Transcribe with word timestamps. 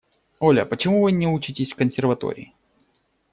Оля, 0.39 0.65
почему 0.65 1.03
вы 1.03 1.11
не 1.11 1.27
учитесь 1.27 1.73
в 1.73 1.75
консерватории? 1.75 2.55